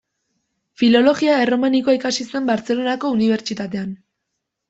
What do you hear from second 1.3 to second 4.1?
erromanikoa ikasi zuen Bartzelonako Unibertsitatean.